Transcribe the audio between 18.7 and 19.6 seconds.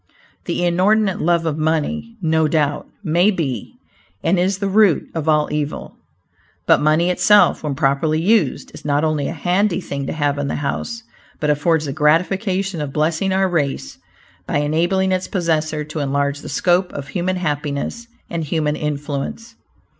influence.